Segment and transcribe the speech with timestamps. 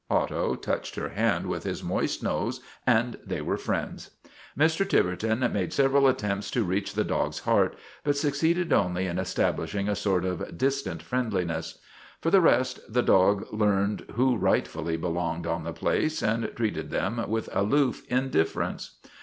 [0.09, 4.09] Otto touched her hand with his moist nose, and they were friends.
[4.57, 4.83] Mr.
[4.89, 9.95] Tiverton made several attempts to reach the dog's heart, but succeeded only in establishing a
[9.95, 11.77] sort of distant friendliness.
[12.19, 17.23] For the rest, the dog learned who rightfully belonged on the place and treated them
[17.29, 18.95] with aloof indifference.